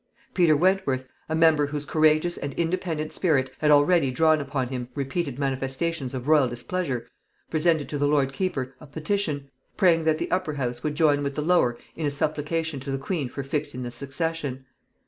[0.33, 5.37] Peter Wentworth, a member whose courageous and independent spirit had already drawn upon him repeated
[5.37, 7.07] manifestations of royal displeasure,
[7.51, 11.35] presented to the lord keeper a petition, praying that the upper house would join with
[11.35, 14.65] the lower in a supplication to the queen for fixing the succession.